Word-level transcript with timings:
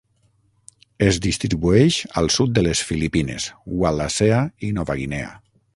Es 1.07 1.19
distribueix 1.25 1.97
al 2.23 2.31
sud 2.37 2.57
de 2.57 2.65
les 2.69 2.83
Filipines, 2.91 3.49
Wallacea 3.83 4.45
i 4.71 4.77
Nova 4.81 4.99
Guinea. 5.03 5.35